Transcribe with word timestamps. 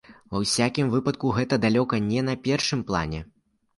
Ва 0.35 0.39
ўсякім 0.43 0.87
выпадку, 0.93 1.33
гэта 1.39 1.59
далёка 1.67 2.01
не 2.09 2.25
на 2.31 2.35
першым 2.49 2.83
плане. 2.89 3.21